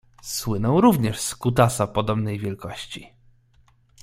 [0.21, 3.13] Słynął również z kutasa podobnej wielkości.